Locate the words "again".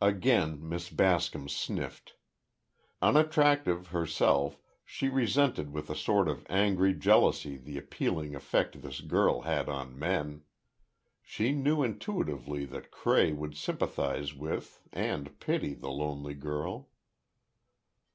0.00-0.66